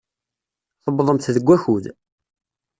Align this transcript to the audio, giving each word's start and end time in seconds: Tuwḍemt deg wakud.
Tuwḍemt 0.83 1.31
deg 1.35 1.47
wakud. 1.49 1.85